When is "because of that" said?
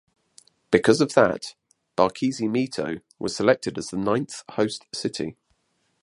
0.71-1.53